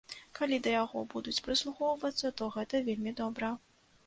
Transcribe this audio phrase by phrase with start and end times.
[0.37, 3.53] Калі да яго будуць прыслухоўвацца, то гэта вельмі добра.